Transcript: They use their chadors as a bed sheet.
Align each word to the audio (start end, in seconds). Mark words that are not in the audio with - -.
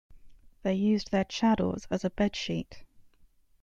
They 0.63 0.73
use 0.73 1.03
their 1.03 1.25
chadors 1.25 1.85
as 1.91 2.03
a 2.03 2.09
bed 2.09 2.35
sheet. 2.35 2.85